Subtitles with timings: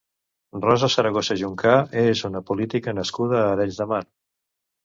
[0.61, 4.05] Rosa Zaragoza Juncá és una política nascuda a Arenys de Mar.